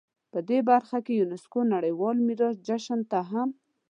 [0.47, 3.49] دې برخه کې یونسکو نړیوال میراث جشن ته هم